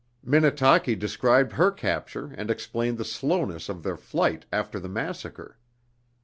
Minnetaki 0.23 0.95
described 0.95 1.51
her 1.51 1.69
capture 1.69 2.33
and 2.35 2.49
explained 2.49 2.97
the 2.97 3.05
slowness 3.05 3.69
of 3.69 3.83
their 3.83 3.97
flight 3.97 4.47
after 4.51 4.79
the 4.79 4.89
massacre. 4.89 5.59